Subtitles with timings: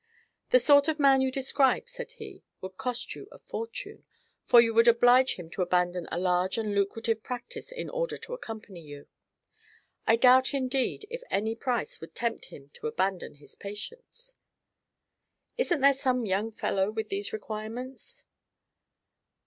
[0.49, 4.03] "The sort of man you describe," said he, "would cost you a fortune,
[4.45, 8.33] for you would oblige him to abandon a large and lucrative practice in order to
[8.33, 9.07] accompany you.
[10.07, 14.37] I doubt, indeed, if any price would tempt him to abandon his patients."
[15.55, 18.25] "Isn't there some young fellow with these requirements?"